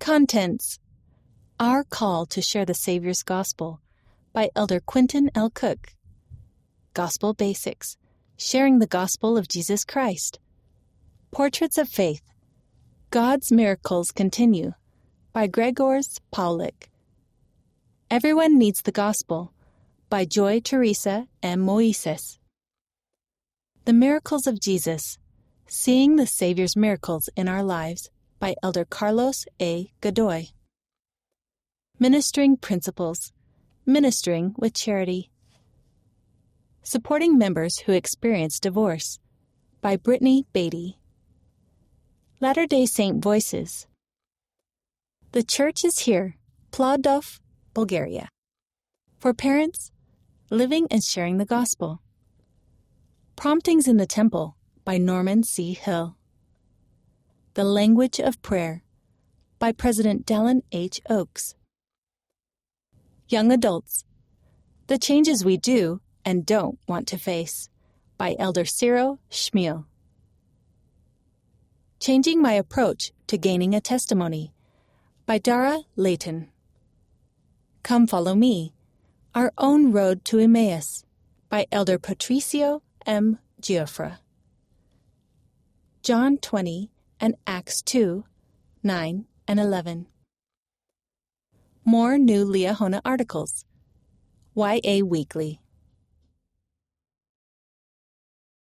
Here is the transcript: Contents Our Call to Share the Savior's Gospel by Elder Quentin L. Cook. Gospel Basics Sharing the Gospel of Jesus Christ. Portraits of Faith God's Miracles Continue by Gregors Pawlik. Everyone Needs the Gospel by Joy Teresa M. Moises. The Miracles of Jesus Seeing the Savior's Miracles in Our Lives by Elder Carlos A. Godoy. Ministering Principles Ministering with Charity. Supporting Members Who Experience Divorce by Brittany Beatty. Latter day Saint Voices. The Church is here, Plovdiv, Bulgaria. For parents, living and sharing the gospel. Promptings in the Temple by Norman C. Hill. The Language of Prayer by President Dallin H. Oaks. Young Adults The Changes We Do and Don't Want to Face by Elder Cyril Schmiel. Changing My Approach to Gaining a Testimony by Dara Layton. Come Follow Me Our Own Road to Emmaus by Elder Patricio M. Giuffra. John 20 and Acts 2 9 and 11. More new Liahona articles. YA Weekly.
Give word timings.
Contents 0.00 0.78
Our 1.60 1.84
Call 1.84 2.24
to 2.24 2.40
Share 2.40 2.64
the 2.64 2.72
Savior's 2.72 3.22
Gospel 3.22 3.82
by 4.32 4.48
Elder 4.56 4.80
Quentin 4.80 5.30
L. 5.34 5.50
Cook. 5.50 5.92
Gospel 6.94 7.34
Basics 7.34 7.98
Sharing 8.38 8.78
the 8.78 8.86
Gospel 8.86 9.36
of 9.36 9.46
Jesus 9.46 9.84
Christ. 9.84 10.40
Portraits 11.30 11.76
of 11.76 11.86
Faith 11.86 12.22
God's 13.10 13.52
Miracles 13.52 14.10
Continue 14.10 14.72
by 15.34 15.46
Gregors 15.46 16.18
Pawlik. 16.32 16.88
Everyone 18.10 18.58
Needs 18.58 18.80
the 18.80 18.92
Gospel 18.92 19.52
by 20.08 20.24
Joy 20.24 20.60
Teresa 20.60 21.28
M. 21.42 21.60
Moises. 21.60 22.38
The 23.84 23.92
Miracles 23.92 24.46
of 24.46 24.60
Jesus 24.60 25.18
Seeing 25.66 26.16
the 26.16 26.26
Savior's 26.26 26.74
Miracles 26.74 27.28
in 27.36 27.48
Our 27.48 27.62
Lives 27.62 28.08
by 28.40 28.54
Elder 28.62 28.86
Carlos 28.86 29.44
A. 29.60 29.92
Godoy. 30.00 30.48
Ministering 31.98 32.56
Principles 32.56 33.32
Ministering 33.84 34.54
with 34.56 34.72
Charity. 34.72 35.30
Supporting 36.82 37.36
Members 37.36 37.80
Who 37.80 37.92
Experience 37.92 38.58
Divorce 38.58 39.18
by 39.82 39.96
Brittany 39.96 40.46
Beatty. 40.54 40.98
Latter 42.40 42.66
day 42.66 42.86
Saint 42.86 43.22
Voices. 43.22 43.86
The 45.32 45.42
Church 45.42 45.84
is 45.84 46.00
here, 46.00 46.36
Plovdiv, 46.72 47.40
Bulgaria. 47.74 48.30
For 49.18 49.34
parents, 49.34 49.92
living 50.48 50.88
and 50.90 51.04
sharing 51.04 51.36
the 51.36 51.44
gospel. 51.44 52.00
Promptings 53.36 53.86
in 53.86 53.98
the 53.98 54.06
Temple 54.06 54.56
by 54.86 54.96
Norman 54.96 55.42
C. 55.42 55.74
Hill. 55.74 56.16
The 57.54 57.64
Language 57.64 58.20
of 58.20 58.40
Prayer 58.42 58.84
by 59.58 59.72
President 59.72 60.24
Dallin 60.24 60.62
H. 60.70 61.00
Oaks. 61.10 61.56
Young 63.28 63.50
Adults 63.50 64.04
The 64.86 64.98
Changes 64.98 65.44
We 65.44 65.56
Do 65.56 66.00
and 66.24 66.46
Don't 66.46 66.78
Want 66.86 67.08
to 67.08 67.18
Face 67.18 67.68
by 68.16 68.36
Elder 68.38 68.64
Cyril 68.64 69.18
Schmiel. 69.32 69.86
Changing 71.98 72.40
My 72.40 72.52
Approach 72.52 73.10
to 73.26 73.36
Gaining 73.36 73.74
a 73.74 73.80
Testimony 73.80 74.52
by 75.26 75.38
Dara 75.38 75.80
Layton. 75.96 76.50
Come 77.82 78.06
Follow 78.06 78.36
Me 78.36 78.74
Our 79.34 79.52
Own 79.58 79.90
Road 79.90 80.24
to 80.26 80.38
Emmaus 80.38 81.04
by 81.48 81.66
Elder 81.72 81.98
Patricio 81.98 82.82
M. 83.06 83.40
Giuffra. 83.60 84.18
John 86.04 86.38
20 86.38 86.92
and 87.20 87.36
Acts 87.46 87.82
2 87.82 88.24
9 88.82 89.26
and 89.46 89.60
11. 89.60 90.06
More 91.84 92.18
new 92.18 92.44
Liahona 92.46 93.00
articles. 93.04 93.64
YA 94.54 95.04
Weekly. 95.04 95.59